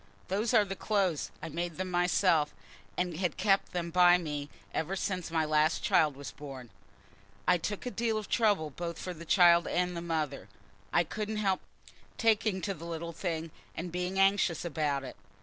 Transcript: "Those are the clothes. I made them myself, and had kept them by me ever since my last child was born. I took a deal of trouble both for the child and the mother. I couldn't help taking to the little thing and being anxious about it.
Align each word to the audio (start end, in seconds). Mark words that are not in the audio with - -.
"Those 0.29 0.51
are 0.55 0.65
the 0.65 0.75
clothes. 0.75 1.29
I 1.43 1.49
made 1.49 1.77
them 1.77 1.91
myself, 1.91 2.55
and 2.97 3.17
had 3.17 3.37
kept 3.37 3.71
them 3.71 3.91
by 3.91 4.17
me 4.17 4.49
ever 4.73 4.95
since 4.95 5.29
my 5.29 5.45
last 5.45 5.83
child 5.83 6.15
was 6.15 6.31
born. 6.31 6.71
I 7.47 7.59
took 7.59 7.85
a 7.85 7.91
deal 7.91 8.17
of 8.17 8.27
trouble 8.27 8.71
both 8.71 8.97
for 8.97 9.13
the 9.13 9.25
child 9.25 9.67
and 9.67 9.95
the 9.95 10.01
mother. 10.01 10.49
I 10.91 11.03
couldn't 11.03 11.37
help 11.37 11.61
taking 12.17 12.61
to 12.61 12.73
the 12.73 12.85
little 12.87 13.13
thing 13.13 13.51
and 13.75 13.91
being 13.91 14.17
anxious 14.17 14.65
about 14.65 15.03
it. 15.03 15.17